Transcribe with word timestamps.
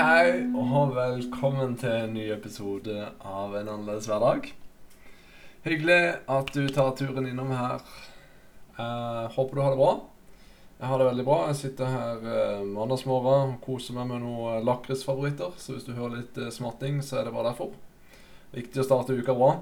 hei, 0.00 0.46
og 0.56 0.94
velkommen 0.96 1.74
til 1.76 1.92
en 1.92 2.14
ny 2.16 2.30
episode 2.32 2.94
av 3.20 3.52
En 3.58 3.68
annerledes 3.68 4.06
hverdag. 4.08 4.46
Hyggelig 5.66 5.98
at 6.24 6.52
du 6.56 6.62
tar 6.72 6.94
turen 6.96 7.28
innom 7.28 7.50
her. 7.52 7.82
Eh, 8.80 9.26
håper 9.34 9.58
du 9.58 9.60
har 9.60 9.74
det 9.74 9.80
bra. 9.82 9.90
Jeg 10.78 10.88
har 10.88 11.02
det 11.02 11.10
veldig 11.10 11.26
bra. 11.26 11.36
Jeg 11.50 11.58
sitter 11.60 11.92
her 11.92 12.24
eh, 12.32 12.64
mandagsmorgen 12.64 13.54
og 13.58 13.60
koser 13.66 13.98
meg 13.98 14.08
med 14.08 14.24
noen 14.24 14.64
lakrisfavoritter. 14.64 15.52
Så 15.60 15.76
hvis 15.76 15.84
du 15.84 15.92
hører 15.92 16.22
litt 16.22 16.40
eh, 16.40 16.48
smatting, 16.54 17.02
så 17.04 17.20
er 17.20 17.28
det 17.28 17.36
bare 17.36 17.50
derfor. 17.50 17.76
Viktig 18.56 18.80
å 18.80 18.88
starte 18.88 19.20
uka 19.20 19.36
bra. 19.36 19.52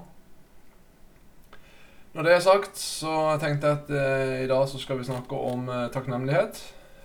Når 2.15 2.25
det 2.25 2.37
er 2.37 2.47
sagt, 2.47 2.79
så 2.79 3.35
tenkte 3.43 3.73
jeg 3.73 3.83
at 3.83 3.91
eh, 3.91 4.35
i 4.45 4.51
dag 4.55 4.63
så 4.71 4.79
skal 4.79 5.03
vi 5.03 5.11
snakke 5.11 5.47
om 5.51 5.67
eh, 5.67 5.89
takknemlighet. 5.91 6.63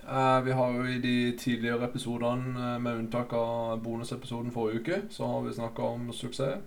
Eh, 0.09 0.41
vi 0.41 0.51
har 0.51 0.71
jo 0.71 0.83
i 0.85 0.99
de 1.01 1.37
tidligere 1.37 1.85
episodene, 1.85 2.75
eh, 2.75 2.81
med 2.81 2.97
unntak 2.97 3.33
av 3.33 3.81
bonusepisoden 3.81 4.51
forrige 4.51 4.79
uke, 4.79 5.01
så 5.09 5.27
har 5.27 5.41
vi 5.41 5.53
snakka 5.53 5.81
om 5.81 6.13
suksess 6.13 6.61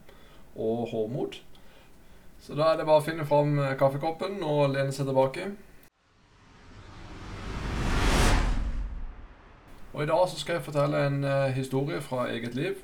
og 0.57 0.89
hårmod. 0.91 1.39
Så 2.41 2.55
da 2.55 2.73
er 2.73 2.77
det 2.77 2.87
bare 2.87 2.99
å 2.99 3.05
finne 3.05 3.27
fram 3.27 3.59
eh, 3.59 3.77
kaffekoppen 3.79 4.43
og 4.43 4.75
lene 4.75 4.93
seg 4.93 5.07
tilbake. 5.07 5.53
Og 9.95 10.03
i 10.03 10.07
dag 10.07 10.27
så 10.29 10.39
skal 10.39 10.55
jeg 10.55 10.65
fortelle 10.65 11.07
en 11.07 11.25
historie 11.55 12.01
fra 12.01 12.27
eget 12.31 12.55
liv. 12.55 12.75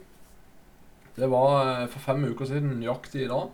Det 1.17 1.31
var 1.31 1.87
for 1.87 1.99
fem 1.99 2.25
uker 2.25 2.45
siden, 2.45 2.81
nøyaktig 2.81 3.25
i 3.25 3.29
dag. 3.29 3.51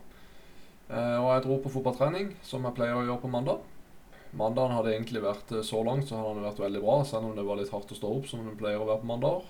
Og 1.21 1.29
jeg 1.35 1.43
dro 1.45 1.59
på 1.61 1.69
fotballtrening, 1.69 2.37
som 2.43 2.65
jeg 2.65 2.75
pleier 2.75 2.97
å 2.97 3.05
gjøre 3.05 3.21
på 3.21 3.29
mandag. 3.29 3.59
Mandagen 4.37 4.77
hadde 4.77 4.93
egentlig 4.95 5.23
vært 5.25 5.51
eh, 5.57 5.65
så 5.67 5.81
langt 5.87 6.09
så 6.09 6.19
hadde 6.21 6.37
den 6.39 6.47
vært 6.47 6.63
veldig 6.63 6.85
bra, 6.85 7.01
selv 7.09 7.31
om 7.31 7.39
det 7.39 7.47
var 7.47 7.59
litt 7.59 7.73
hardt 7.75 7.91
å 7.91 7.99
stå 7.99 8.13
opp, 8.19 8.29
som 8.31 8.45
det 8.47 8.59
pleier 8.61 8.83
å 8.83 8.87
være 8.89 9.03
på 9.03 9.11
mandager. 9.11 9.49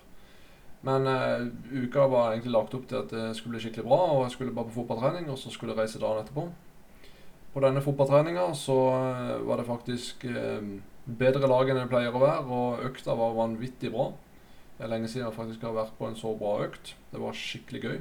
Men 0.87 1.07
eh, 1.07 1.46
uka 1.82 2.07
var 2.09 2.32
egentlig 2.32 2.54
lagt 2.54 2.74
opp 2.77 2.87
til 2.88 3.02
at 3.02 3.13
det 3.13 3.27
skulle 3.37 3.57
bli 3.57 3.65
skikkelig 3.66 3.88
bra, 3.88 4.01
og 4.15 4.24
jeg 4.24 4.37
skulle 4.37 4.54
bare 4.57 4.71
på 4.71 4.79
fotballtrening, 4.80 5.29
og 5.29 5.38
så 5.41 5.52
skulle 5.52 5.77
reise 5.77 6.01
dagen 6.01 6.23
etterpå. 6.23 6.46
På 7.51 7.60
denne 7.65 7.82
fotballtreninga 7.85 8.46
så 8.57 8.79
eh, 8.95 9.37
var 9.45 9.60
det 9.60 9.69
faktisk 9.69 10.24
eh, 10.30 10.73
bedre 11.04 11.51
lag 11.51 11.69
enn 11.69 11.82
det 11.82 11.91
pleier 11.91 12.16
å 12.16 12.23
være, 12.23 12.47
og 12.49 12.87
økta 12.88 13.16
var 13.19 13.37
vanvittig 13.37 13.93
bra. 13.93 14.09
Det 14.79 14.87
er 14.87 14.95
lenge 14.95 15.10
siden 15.13 15.26
jeg 15.26 15.37
faktisk 15.37 15.66
har 15.66 15.76
vært 15.76 15.99
på 15.99 16.09
en 16.09 16.16
så 16.16 16.32
bra 16.41 16.57
økt. 16.65 16.95
Det 17.13 17.21
var 17.21 17.37
skikkelig 17.37 17.82
gøy. 17.85 18.01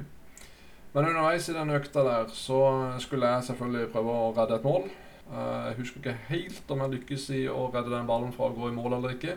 Men 0.94 1.06
underveis 1.10 1.50
i 1.50 1.54
den 1.54 1.74
økta 1.76 2.02
der 2.06 2.30
så 2.34 2.62
skulle 3.02 3.28
jeg 3.28 3.46
selvfølgelig 3.50 3.90
prøve 3.92 4.14
å 4.16 4.30
redde 4.38 4.56
et 4.56 4.64
mål. 4.66 4.88
Eh, 5.30 5.66
Jeg 5.70 5.76
husker 5.80 6.00
ikke 6.00 6.16
helt 6.30 6.70
om 6.74 6.84
jeg 6.84 6.94
lykkes 6.96 7.28
i 7.38 7.42
å 7.50 7.68
redde 7.70 7.92
den 7.92 8.08
ballen 8.08 8.32
fra 8.34 8.48
å 8.50 8.56
gå 8.56 8.70
i 8.70 8.74
mål 8.76 8.98
eller 8.98 9.14
ikke. 9.16 9.36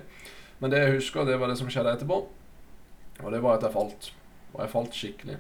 Men 0.62 0.72
det 0.74 0.80
jeg 0.82 0.96
husker, 0.98 1.26
det 1.28 1.38
var 1.40 1.52
det 1.52 1.58
som 1.60 1.70
skjedde 1.70 1.94
etterpå. 1.98 2.20
Og 3.24 3.32
det 3.32 3.42
var 3.44 3.58
at 3.58 3.68
jeg 3.68 3.76
falt. 3.76 4.12
Og 4.54 4.62
jeg 4.64 4.74
falt 4.74 4.98
skikkelig. 4.98 5.38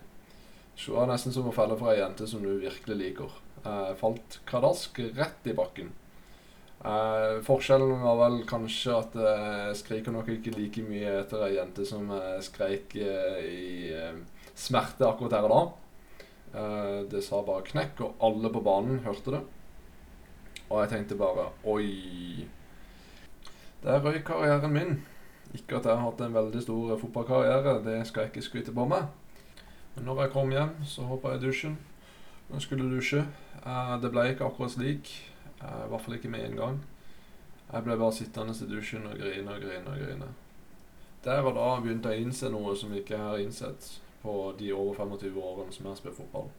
Så 0.75 0.91
det 0.91 0.99
var 0.99 1.09
nesten 1.13 1.33
som 1.33 1.49
å 1.49 1.53
felle 1.55 1.77
for 1.77 1.91
ei 1.93 1.99
jente 1.99 2.27
som 2.29 2.41
du 2.43 2.51
virkelig 2.61 2.97
liker. 2.99 3.35
Jeg 3.63 3.97
falt 3.99 4.39
kradask 4.49 4.99
rett 5.17 5.47
i 5.49 5.55
bakken. 5.57 5.91
Eh, 6.83 7.37
forskjellen 7.47 8.01
var 8.03 8.17
vel 8.19 8.41
kanskje 8.49 8.95
at 8.97 9.13
jeg 9.15 9.75
skriker 9.79 10.11
nok 10.11 10.27
ikke 10.33 10.51
like 10.57 10.83
mye 10.83 11.13
etter 11.21 11.45
ei 11.45 11.53
jente 11.55 11.85
som 11.87 12.09
jeg 12.11 12.43
skreik 12.49 12.97
eh, 12.99 13.37
i 13.47 13.93
eh, 13.95 14.17
smerte 14.59 15.07
akkurat 15.07 15.37
her 15.37 15.47
og 15.47 15.53
da. 15.53 15.61
Eh, 16.59 16.97
det 17.13 17.23
sa 17.23 17.39
bare 17.45 17.63
knekk, 17.69 18.01
og 18.03 18.25
alle 18.27 18.51
på 18.51 18.63
banen 18.65 18.99
hørte 19.07 19.37
det. 19.37 19.43
Og 20.73 20.79
jeg 20.81 20.89
tenkte 20.89 21.15
bare 21.15 21.51
Oi. 21.69 22.47
Der 23.83 23.99
røyk 24.01 24.23
karrieren 24.25 24.73
min. 24.73 24.93
Ikke 25.53 25.77
at 25.77 25.85
jeg 25.85 25.93
har 25.93 26.01
hatt 26.01 26.21
en 26.25 26.33
veldig 26.33 26.61
stor 26.61 26.97
fotballkarriere, 26.97 27.83
det 27.85 28.07
skal 28.07 28.23
jeg 28.23 28.31
ikke 28.31 28.41
skryte 28.41 28.73
på 28.73 28.85
meg. 28.89 29.03
Men 29.95 30.07
når 30.09 30.21
jeg 30.21 30.31
kom 30.33 30.49
hjem, 30.49 30.71
så 30.85 31.05
hoppa 31.05 31.35
jeg 31.35 31.43
i 31.43 31.45
dusjen. 31.45 31.75
Jeg 32.53 32.61
skulle 32.61 32.89
dusje. 32.89 33.21
Eh, 33.65 33.91
det 34.01 34.09
ble 34.11 34.23
ikke 34.31 34.47
akkurat 34.47 34.73
slik. 34.73 35.11
Eh, 35.61 35.83
I 35.85 35.89
hvert 35.91 36.01
fall 36.01 36.17
ikke 36.17 36.31
med 36.33 36.47
en 36.47 36.57
gang. 36.57 36.79
Jeg 37.73 37.83
ble 37.83 37.97
bare 37.97 38.17
sittende 38.17 38.55
i 38.57 38.69
dusjen 38.71 39.05
og 39.05 39.19
grine 39.19 39.53
og 39.53 39.61
grine 39.61 39.93
og 39.93 40.01
grine. 40.01 40.31
Der 41.23 41.45
og 41.45 41.53
da 41.55 41.67
begynte 41.83 42.09
jeg 42.09 42.23
å 42.23 42.25
innse 42.25 42.49
noe 42.49 42.73
som 42.75 42.91
jeg 42.91 43.05
ikke 43.05 43.21
har 43.21 43.37
innsett 43.37 43.91
på 44.23 44.55
de 44.57 44.73
over 44.73 44.97
25 45.05 45.37
årene 45.37 45.75
som 45.75 45.85
jeg 45.85 45.91
har 45.93 46.01
spilt 46.01 46.17
fotball. 46.17 46.49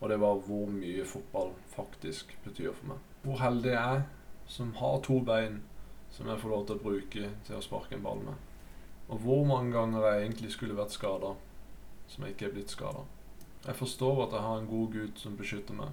Og 0.00 0.08
det 0.08 0.20
var 0.20 0.40
hvor 0.48 0.72
mye 0.72 1.04
fotball 1.04 1.52
faktisk 1.76 2.32
betyr 2.44 2.72
for 2.72 2.94
meg. 2.94 3.04
Hvor 3.26 3.40
heldig 3.42 3.72
jeg 3.72 3.96
er 3.96 4.04
som 4.46 4.70
har 4.78 5.00
to 5.02 5.18
bein 5.26 5.58
som 6.14 6.28
jeg 6.30 6.38
får 6.38 6.52
lov 6.52 6.66
til 6.66 6.78
å 6.78 6.84
bruke 6.84 7.30
til 7.46 7.56
å 7.56 7.64
sparke 7.64 7.96
en 7.96 8.04
ball 8.04 8.20
med. 8.22 8.36
Og 9.10 9.18
hvor 9.22 9.42
mange 9.48 9.74
ganger 9.74 10.06
jeg 10.06 10.22
egentlig 10.22 10.52
skulle 10.54 10.76
vært 10.78 10.94
skada, 10.94 11.32
som 12.06 12.24
jeg 12.24 12.36
ikke 12.36 12.46
er 12.48 12.54
blitt 12.54 12.72
skada. 12.72 13.02
Jeg 13.66 13.78
forstår 13.80 14.22
at 14.24 14.36
jeg 14.36 14.46
har 14.46 14.60
en 14.60 14.70
god 14.70 14.94
Gud 14.94 15.18
som 15.18 15.34
beskytter 15.38 15.74
meg. 15.74 15.90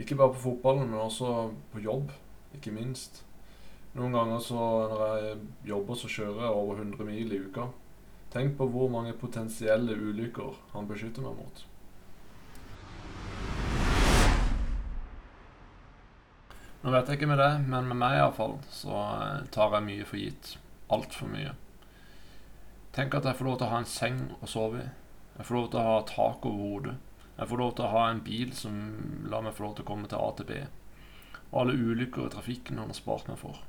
Ikke 0.00 0.16
bare 0.16 0.32
på 0.32 0.42
fotballen, 0.46 0.88
men 0.88 1.04
også 1.04 1.52
på 1.72 1.84
jobb, 1.84 2.10
ikke 2.56 2.72
minst. 2.72 3.22
Noen 3.92 4.16
ganger 4.16 4.40
så 4.40 4.56
når 4.88 5.04
jeg 5.04 5.34
jobber, 5.68 6.00
så 6.00 6.08
kjører 6.08 6.46
jeg 6.46 6.60
over 6.62 6.80
100 6.80 7.08
mil 7.10 7.36
i 7.36 7.42
uka. 7.44 7.68
Tenk 8.32 8.56
på 8.56 8.70
hvor 8.72 8.88
mange 8.88 9.12
potensielle 9.20 9.98
ulykker 10.00 10.56
han 10.72 10.88
beskytter 10.88 11.24
meg 11.26 11.36
mot. 11.36 11.66
Nå 16.82 16.90
vet 16.90 17.06
jeg 17.06 17.20
ikke 17.20 17.30
med 17.30 17.38
det, 17.38 17.52
men 17.70 17.86
med 17.86 17.98
meg 18.00 18.16
iallfall, 18.18 18.56
så 18.74 19.04
tar 19.54 19.76
jeg 19.76 19.86
mye 19.86 20.06
for 20.08 20.18
gitt. 20.18 20.56
Altfor 20.90 21.30
mye. 21.30 21.52
Tenk 22.96 23.14
at 23.14 23.28
jeg 23.28 23.38
får 23.38 23.46
lov 23.46 23.60
til 23.60 23.68
å 23.68 23.72
ha 23.72 23.78
en 23.78 23.88
seng 23.88 24.18
å 24.42 24.48
sove 24.50 24.80
i. 24.82 24.88
Jeg 25.36 25.46
får 25.46 25.56
lov 25.56 25.68
til 25.70 25.80
å 25.80 25.84
ha 25.86 26.00
tak 26.08 26.48
over 26.50 26.72
hodet. 26.72 26.96
Jeg 27.36 27.48
får 27.52 27.62
lov 27.62 27.70
til 27.76 27.86
å 27.86 27.92
ha 27.94 28.02
en 28.10 28.24
bil 28.26 28.50
som 28.58 28.74
lar 29.30 29.46
meg 29.46 29.54
få 29.56 29.68
lov 29.68 29.76
til 29.78 29.86
å 29.86 29.90
komme 29.92 30.10
til 30.10 30.26
AtB. 30.26 30.52
Og 31.52 31.56
alle 31.62 31.78
ulykker 31.78 32.26
i 32.26 32.34
trafikken 32.34 32.82
han 32.82 32.90
har 32.90 32.98
spart 32.98 33.30
meg 33.30 33.38
for. 33.40 33.62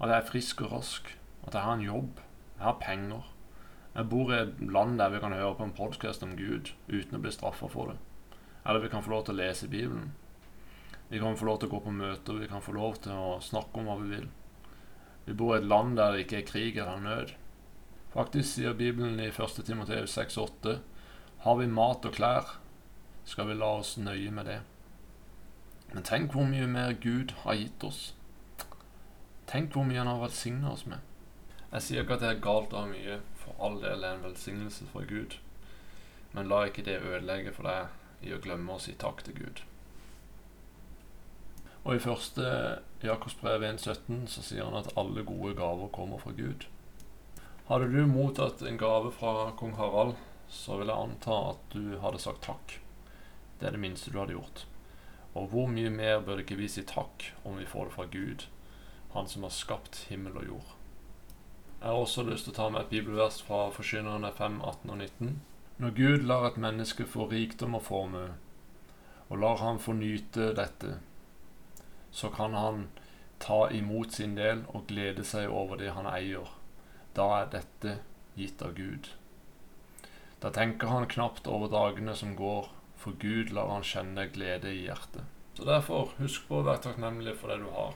At 0.00 0.10
jeg 0.10 0.18
er 0.18 0.28
frisk 0.32 0.66
og 0.66 0.74
rask. 0.74 1.14
At 1.46 1.54
jeg 1.54 1.62
har 1.62 1.78
en 1.78 1.86
jobb. 1.86 2.20
Jeg 2.58 2.66
har 2.66 2.78
penger. 2.82 3.32
Jeg 3.94 4.10
bor 4.10 4.34
i 4.34 4.42
et 4.42 4.60
land 4.74 4.98
der 4.98 5.14
vi 5.14 5.22
kan 5.22 5.38
høre 5.38 5.54
på 5.56 5.70
en 5.70 5.78
podkast 5.78 6.26
om 6.26 6.34
Gud 6.36 6.74
uten 6.90 7.16
å 7.16 7.22
bli 7.22 7.32
straffa 7.32 7.70
for 7.70 7.94
det. 7.94 7.98
Eller 8.66 8.82
vi 8.82 8.90
kan 8.92 9.06
få 9.06 9.14
lov 9.14 9.28
til 9.28 9.38
å 9.38 9.44
lese 9.44 9.70
Bibelen. 9.70 10.16
Vi 11.08 11.20
kan 11.22 11.36
få 11.38 11.46
lov 11.46 11.60
til 11.60 11.70
å 11.70 11.76
gå 11.76 11.80
på 11.84 11.94
møter, 11.94 12.40
vi 12.42 12.48
kan 12.50 12.62
få 12.62 12.74
lov 12.74 12.96
til 13.04 13.14
å 13.14 13.38
snakke 13.42 13.78
om 13.78 13.86
hva 13.86 13.96
vi 14.00 14.08
vil. 14.16 14.28
Vi 15.26 15.34
bor 15.38 15.54
i 15.54 15.60
et 15.60 15.68
land 15.70 15.96
der 15.98 16.14
det 16.14 16.24
ikke 16.24 16.40
er 16.40 16.48
krig 16.48 16.78
eller 16.78 17.02
nød. 17.02 17.34
Faktisk 18.14 18.48
sier 18.56 18.74
Bibelen 18.74 19.20
i 19.20 19.28
1. 19.28 19.60
Timoteus 19.66 20.16
6,8.: 20.18 20.78
Har 21.44 21.56
vi 21.60 21.66
mat 21.66 22.06
og 22.06 22.14
klær, 22.14 22.56
skal 23.24 23.48
vi 23.50 23.58
la 23.58 23.72
oss 23.78 23.96
nøye 23.98 24.30
med 24.30 24.46
det. 24.46 24.60
Men 25.92 26.06
tenk 26.06 26.34
hvor 26.34 26.46
mye 26.46 26.66
mer 26.66 26.96
Gud 27.02 27.34
har 27.44 27.58
gitt 27.58 27.84
oss. 27.86 28.14
Tenk 29.46 29.74
hvor 29.74 29.86
mye 29.86 29.98
Han 29.98 30.10
har 30.10 30.22
velsigna 30.22 30.72
oss 30.72 30.86
med. 30.86 30.98
Jeg 31.72 31.82
sier 31.82 32.02
ikke 32.02 32.18
at 32.18 32.24
det 32.24 32.30
er 32.30 32.42
galt 32.42 32.74
å 32.74 32.82
ha 32.82 32.90
mye, 32.90 33.20
for 33.38 33.54
all 33.62 33.78
del 33.82 34.02
er 34.02 34.16
en 34.16 34.26
velsignelse 34.26 34.86
fra 34.90 35.04
Gud. 35.06 35.38
Men 36.32 36.48
la 36.48 36.64
ikke 36.66 36.86
det 36.86 37.02
ødelegge 37.02 37.52
for 37.54 37.68
deg 37.68 38.26
i 38.26 38.34
å 38.34 38.42
glemme 38.42 38.74
å 38.74 38.82
si 38.82 38.94
takk 38.98 39.22
til 39.26 39.38
Gud. 39.38 39.62
Og 41.86 41.94
i 41.94 42.02
første 42.02 42.46
Jakobsbrev 43.06 43.62
1,17 43.62 44.24
så 44.26 44.42
sier 44.42 44.66
han 44.66 44.74
at 44.74 44.88
alle 44.98 45.22
gode 45.22 45.52
gaver 45.54 45.86
kommer 45.94 46.18
fra 46.18 46.32
Gud. 46.34 46.64
Hadde 47.68 47.86
du 47.92 48.00
mottatt 48.10 48.64
en 48.66 48.80
gave 48.80 49.12
fra 49.14 49.52
kong 49.60 49.76
Harald, 49.78 50.16
så 50.50 50.80
vil 50.80 50.90
jeg 50.90 50.98
anta 50.98 51.36
at 51.52 51.62
du 51.70 51.94
hadde 52.02 52.18
sagt 52.22 52.42
takk. 52.42 52.80
Det 53.60 53.68
er 53.68 53.78
det 53.78 53.84
minste 53.84 54.10
du 54.10 54.18
hadde 54.18 54.34
gjort. 54.34 54.64
Og 55.38 55.46
hvor 55.52 55.70
mye 55.70 55.92
mer 55.94 56.26
bør 56.26 56.42
ikke 56.42 56.58
vi 56.58 56.66
si 56.70 56.82
takk 56.82 57.30
om 57.46 57.60
vi 57.60 57.70
får 57.70 57.88
det 57.88 57.96
fra 57.98 58.10
Gud, 58.10 58.48
Han 59.14 59.28
som 59.28 59.46
har 59.46 59.54
skapt 59.54 60.02
himmel 60.10 60.34
og 60.36 60.44
jord. 60.44 60.70
Jeg 61.80 61.88
har 61.88 62.02
også 62.02 62.22
lyst 62.26 62.44
til 62.44 62.52
å 62.52 62.56
ta 62.56 62.66
med 62.68 62.82
et 62.82 62.90
bibelvers 62.90 63.38
fra 63.46 63.70
Forkynnerne 63.72 64.32
5, 64.34 64.58
18 64.60 64.90
og 64.90 64.98
19. 64.98 65.36
Når 65.78 65.94
Gud 65.96 66.26
lar 66.26 66.46
et 66.50 66.58
menneske 66.60 67.06
få 67.06 67.30
rikdom 67.30 67.78
og 67.78 67.86
formue, 67.86 68.34
og 69.30 69.38
lar 69.38 69.62
ham 69.62 69.78
få 69.80 69.94
nyte 69.96 70.50
dette, 70.58 70.98
så 72.16 72.28
kan 72.28 72.54
han 72.54 72.88
ta 73.38 73.70
imot 73.70 74.12
sin 74.12 74.38
del 74.38 74.62
og 74.72 74.86
glede 74.88 75.24
seg 75.28 75.50
over 75.52 75.76
det 75.76 75.90
han 75.92 76.06
eier. 76.08 76.48
Da 77.12 77.26
er 77.42 77.50
dette 77.52 77.98
gitt 78.40 78.62
av 78.64 78.72
Gud. 78.78 79.10
Da 80.40 80.48
tenker 80.48 80.88
han 80.88 81.10
knapt 81.12 81.44
over 81.44 81.68
dagene 81.68 82.14
som 82.16 82.32
går, 82.38 82.70
for 82.96 83.20
Gud 83.20 83.52
lar 83.52 83.68
han 83.74 83.84
kjenne 83.84 84.30
glede 84.32 84.72
i 84.72 84.86
hjertet. 84.86 85.28
Så 85.58 85.68
derfor, 85.68 86.16
husk 86.16 86.48
på 86.48 86.62
å 86.62 86.64
være 86.64 86.86
takknemlig 86.88 87.36
for 87.36 87.52
det 87.52 87.60
du 87.60 87.68
har. 87.76 87.92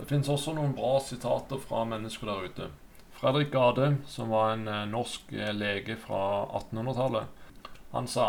Det 0.00 0.08
finnes 0.08 0.32
også 0.32 0.56
noen 0.56 0.72
bra 0.76 0.96
sitater 1.04 1.60
fra 1.60 1.84
mennesker 1.92 2.32
der 2.32 2.48
ute. 2.48 2.74
Fredrik 3.20 3.52
Gade, 3.52 3.98
som 4.08 4.32
var 4.32 4.54
en 4.54 4.68
eh, 4.68 4.84
norsk 4.88 5.32
eh, 5.36 5.52
lege 5.52 6.00
fra 6.00 6.46
1800-tallet, 6.62 7.68
han 7.92 8.08
sa 8.08 8.28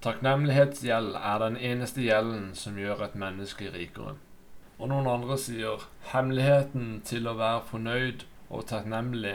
Takknemlighetsgjeld 0.00 1.12
er 1.12 1.42
den 1.42 1.56
eneste 1.60 2.00
gjelden 2.00 2.54
som 2.56 2.78
gjør 2.80 3.02
et 3.04 3.16
menneske 3.20 3.66
rikere. 3.68 4.14
Og 4.80 4.88
noen 4.88 5.04
andre 5.12 5.34
sier 5.36 5.82
hemmeligheten 6.08 7.02
til 7.04 7.26
å 7.28 7.34
være 7.36 7.66
fornøyd 7.68 8.22
og 8.48 8.62
takknemlig 8.70 9.34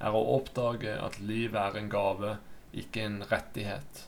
er 0.00 0.16
å 0.16 0.22
oppdage 0.38 0.94
at 0.96 1.18
livet 1.20 1.58
er 1.60 1.76
en 1.76 1.90
gave, 1.92 2.30
ikke 2.72 3.02
en 3.04 3.18
rettighet. 3.28 4.06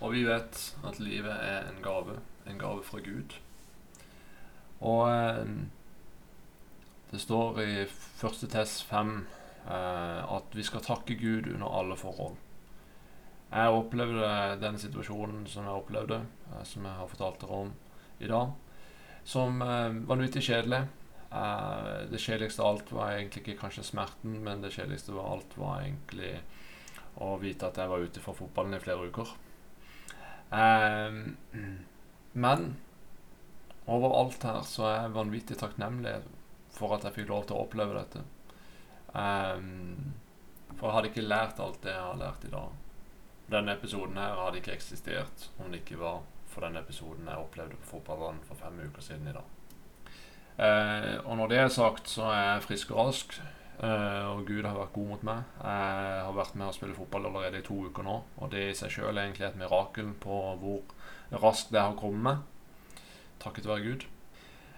Og 0.00 0.16
vi 0.16 0.24
vet 0.26 0.58
at 0.90 0.98
livet 0.98 1.36
er 1.36 1.68
en 1.68 1.78
gave, 1.84 2.16
en 2.50 2.58
gave 2.58 2.82
fra 2.88 2.98
Gud. 3.04 3.36
Og 4.82 5.04
eh, 5.06 5.54
det 7.14 7.22
står 7.22 7.62
i 7.62 7.70
1. 7.86 8.42
test 8.50 8.82
5 8.90 9.14
eh, 9.20 9.38
at 9.62 10.56
vi 10.56 10.64
skal 10.66 10.82
takke 10.82 11.14
Gud 11.14 11.46
under 11.52 11.70
alle 11.78 11.96
forhold. 11.96 12.34
Jeg 13.52 13.76
opplevde 13.76 14.28
den 14.62 14.78
situasjonen 14.80 15.44
som 15.50 15.66
jeg 15.68 15.76
opplevde, 15.82 16.22
eh, 16.48 16.64
som 16.64 16.86
jeg 16.88 16.96
har 16.96 17.08
fortalt 17.10 17.42
dere 17.42 17.58
om 17.66 17.72
i 18.24 18.30
dag, 18.30 18.54
som 19.28 19.60
eh, 19.60 19.98
vanvittig 20.08 20.42
kjedelig. 20.46 20.86
Eh, 21.28 21.90
det 22.08 22.20
kjedeligste 22.22 22.64
av 22.64 22.70
alt 22.70 22.92
var 22.96 23.12
egentlig 23.12 23.42
ikke 23.42 23.58
kanskje 23.60 23.84
smerten, 23.90 24.38
men 24.46 24.64
det 24.64 24.72
kjedeligste 24.72 25.12
av 25.12 25.26
alt 25.34 25.56
var 25.60 25.82
egentlig 25.82 26.32
å 27.20 27.34
vite 27.42 27.68
at 27.68 27.76
jeg 27.76 27.92
var 27.92 28.06
ute 28.06 28.24
fra 28.24 28.32
fotballen 28.32 28.78
i 28.78 28.80
flere 28.80 29.10
uker. 29.12 29.34
Men 32.32 32.62
overalt 33.84 34.44
her 34.48 34.64
så 34.68 34.86
er 34.88 34.96
jeg 34.96 35.16
vanvittig 35.16 35.58
takknemlig 35.60 36.14
for 36.72 36.96
at 36.96 37.04
jeg 37.04 37.18
fikk 37.18 37.28
lov 37.28 37.44
til 37.48 37.58
å 37.58 37.66
oppleve 37.66 37.98
dette. 37.98 38.24
For 39.12 40.86
jeg 40.88 40.94
hadde 40.96 41.10
ikke 41.12 41.24
lært 41.26 41.60
alt 41.60 41.82
det 41.84 41.92
jeg 41.92 42.04
har 42.04 42.20
lært 42.20 42.46
i 42.48 42.52
dag. 42.52 42.78
Denne 43.52 43.74
episoden 43.76 44.16
her 44.16 44.38
hadde 44.40 44.62
ikke 44.62 44.76
eksistert 44.76 45.50
om 45.60 45.72
det 45.72 45.82
ikke 45.82 46.00
var 46.00 46.22
for 46.52 46.64
den 46.64 46.76
episoden 46.80 47.28
jeg 47.28 47.40
opplevde 47.40 47.78
på 47.80 47.90
fotballbanen 47.96 48.44
for 48.46 48.60
fem 48.60 48.78
uker 48.86 49.04
siden 49.04 49.28
i 49.28 49.34
dag. 49.36 49.48
Eh, 50.62 51.16
og 51.24 51.36
når 51.36 51.48
det 51.48 51.58
er 51.58 51.68
sagt, 51.72 52.08
så 52.12 52.28
er 52.28 52.42
jeg 52.42 52.64
frisk 52.66 52.92
og 52.92 53.06
rask, 53.06 53.38
eh, 53.80 54.24
og 54.28 54.44
Gud 54.46 54.64
har 54.68 54.76
vært 54.76 54.92
god 54.92 55.08
mot 55.14 55.26
meg. 55.28 55.44
Jeg 55.62 56.24
har 56.26 56.36
vært 56.36 56.56
med 56.58 56.68
å 56.68 56.76
spille 56.76 56.96
fotball 56.96 57.28
allerede 57.30 57.62
i 57.62 57.66
to 57.66 57.78
uker 57.88 58.06
nå, 58.06 58.18
og 58.36 58.52
det 58.52 58.66
i 58.68 58.76
seg 58.76 58.92
sjøl 58.92 59.16
er 59.16 59.24
egentlig 59.24 59.48
et 59.48 59.60
mirakel 59.60 60.12
på 60.20 60.40
hvor 60.60 61.40
raskt 61.42 61.72
det 61.72 61.80
har 61.80 61.96
kommet 61.96 62.26
meg, 62.28 63.06
takket 63.42 63.68
være 63.68 63.86
Gud. 63.88 64.08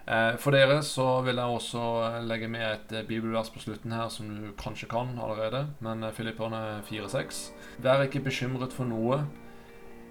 Eh, 0.05 0.35
for 0.37 0.53
dere 0.53 0.81
så 0.85 1.05
vil 1.25 1.39
jeg 1.41 1.57
også 1.57 1.85
legge 2.29 2.49
med 2.51 2.65
et 2.67 2.93
eh, 2.93 3.07
bibelvers 3.07 3.49
på 3.49 3.63
slutten 3.63 3.95
her 3.95 4.11
som 4.13 4.29
du 4.29 4.51
kanskje 4.59 4.89
kan 4.91 5.15
allerede, 5.17 5.65
men 5.81 6.05
Filipperne 6.13 6.81
4,6. 6.85 7.41
Vær 7.81 8.05
ikke 8.05 8.21
bekymret 8.27 8.75
for 8.75 8.85
noe, 8.89 9.23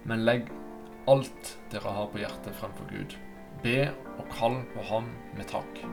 men 0.05 0.25
legg 0.27 0.51
alt 1.07 1.55
dere 1.71 1.95
har 1.95 2.11
på 2.11 2.19
hjertet 2.23 2.59
fremfor 2.59 2.89
Gud. 2.91 3.15
Be 3.63 3.79
og 4.17 4.27
kall 4.35 4.59
på 4.75 4.83
Ham 4.89 5.07
med 5.37 5.47
takk. 5.49 5.85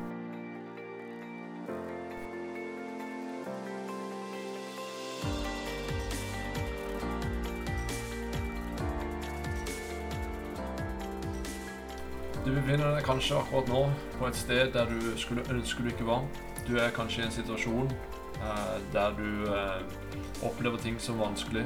Du 12.42 12.50
befinner 12.50 12.96
deg 12.96 13.04
kanskje 13.06 13.36
akkurat 13.38 13.68
nå 13.70 13.80
på 14.18 14.26
et 14.26 14.34
sted 14.34 14.72
der 14.74 14.88
du 14.90 15.12
skulle 15.14 15.44
ønske 15.52 15.84
du 15.84 15.92
ikke 15.92 16.06
var. 16.08 16.24
Du 16.66 16.72
er 16.74 16.90
kanskje 16.90 17.20
i 17.20 17.26
en 17.28 17.34
situasjon 17.36 17.90
eh, 18.42 18.78
der 18.90 19.12
du 19.14 19.44
eh, 19.46 19.84
opplever 20.48 20.80
ting 20.82 20.96
som 20.98 21.20
vanskelig, 21.22 21.62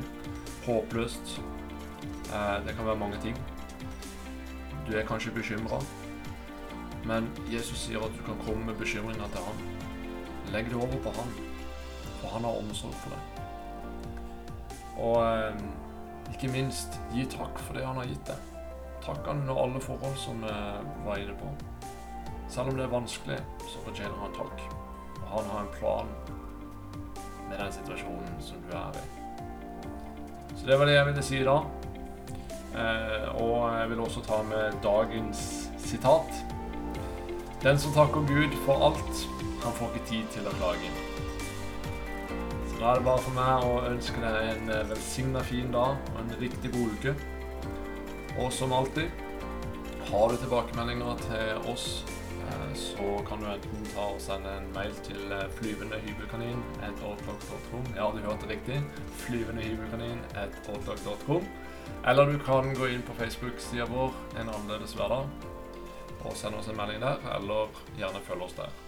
håpløst. 0.67 1.39
Eh, 2.29 2.59
det 2.67 2.75
kan 2.77 2.91
være 2.91 3.01
mange 3.01 3.21
ting. 3.23 3.39
Du 4.85 4.93
er 4.93 5.07
kanskje 5.09 5.33
bekymra, 5.33 5.79
men 7.09 7.31
Jesus 7.49 7.87
sier 7.87 8.05
at 8.05 8.13
du 8.19 8.21
kan 8.27 8.37
komme 8.45 8.67
med 8.69 8.77
bekymringer 8.77 9.33
til 9.33 9.47
ham. 9.49 9.63
Legg 10.53 10.69
det 10.69 10.77
over 10.77 11.01
på 11.07 11.15
ham, 11.17 11.31
for 12.19 12.35
han 12.35 12.45
har 12.45 12.61
omsorg 12.61 13.01
for 13.01 13.17
deg. 13.17 13.41
Og 15.09 15.25
eh, 15.25 16.37
ikke 16.37 16.53
minst, 16.53 17.01
gi 17.17 17.25
takk 17.33 17.65
for 17.65 17.81
det 17.81 17.89
han 17.89 17.97
har 17.97 18.13
gitt 18.13 18.29
deg 18.29 18.56
takke 19.07 19.31
han 19.31 19.45
under 19.45 19.63
alle 19.63 19.83
forhold 19.83 20.19
som 20.21 20.43
vi 20.43 20.55
var 21.07 21.23
inne 21.23 21.37
på. 21.41 21.53
Selv 22.49 22.71
om 22.71 22.79
det 22.79 22.87
er 22.87 22.93
vanskelig, 22.93 23.39
så 23.67 23.83
fortjener 23.87 24.19
han 24.23 24.35
takk. 24.37 24.67
Og 25.23 25.29
han 25.35 25.51
har 25.53 25.65
en 25.65 25.75
plan 25.79 26.13
med 27.49 27.59
den 27.59 27.73
situasjonen 27.73 28.39
som 28.43 28.63
du 28.67 28.75
er 28.77 29.01
i. 29.01 29.07
Så 30.57 30.67
det 30.67 30.79
var 30.79 30.89
det 30.89 30.97
jeg 30.97 31.07
ville 31.11 31.27
si 31.27 31.43
da. 31.47 31.57
Eh, 32.77 33.43
og 33.43 33.73
jeg 33.79 33.91
vil 33.91 34.01
også 34.05 34.23
ta 34.27 34.43
med 34.43 34.79
dagens 34.85 35.71
sitat. 35.79 36.45
Den 37.63 37.79
som 37.79 37.93
takker 37.93 38.27
Gud 38.29 38.57
for 38.67 38.89
alt, 38.89 39.27
han 39.65 39.73
får 39.79 39.95
ikke 39.95 40.09
tid 40.11 40.33
til 40.35 40.49
å 40.49 40.55
klage. 40.59 40.91
Så 42.69 42.81
da 42.81 42.91
er 42.91 42.99
det 42.99 43.07
bare 43.07 43.23
for 43.25 43.37
meg 43.37 43.65
å 43.65 43.79
ønske 43.89 44.21
deg 44.23 44.51
en 44.53 44.75
eh, 44.75 44.85
velsigna 44.91 45.43
fin 45.47 45.73
dag 45.73 45.97
og 46.15 46.21
en 46.23 46.37
riktig 46.41 46.73
god 46.75 46.99
uke. 46.99 47.17
Og 48.39 48.53
som 48.53 48.73
alltid, 48.73 49.09
har 50.11 50.29
du 50.29 50.37
tilbakemeldinger 50.37 51.23
til 51.25 51.71
oss, 51.73 52.05
eh, 52.49 52.75
så 52.77 53.09
kan 53.29 53.41
du 53.41 53.49
enten 53.49 53.89
ta 53.95 54.11
og 54.13 54.21
sende 54.21 54.53
en 54.59 54.69
mail 54.75 54.93
til 55.07 55.33
eh, 55.33 55.49
flyvende 55.57 56.01
hybelkanin 56.05 56.61
Ja, 57.97 58.11
du 58.13 58.21
hørte 58.27 58.51
riktig. 58.51 58.83
Flyvende 59.25 59.65
hybelkanin 59.65 60.21
Eller 62.07 62.33
du 62.33 62.39
kan 62.39 62.75
gå 62.75 62.93
inn 62.93 63.03
på 63.03 63.15
Facebook-sida 63.15 63.89
vår 63.89 64.13
En 64.41 64.49
annerledes 64.49 64.95
hverdag 64.95 65.27
og 66.27 66.37
sende 66.37 66.59
oss 66.59 66.69
en 66.69 66.77
melding 66.77 67.03
der, 67.03 67.23
eller 67.37 67.71
gjerne 67.99 68.23
følge 68.27 68.49
oss 68.49 68.59
der. 68.59 68.86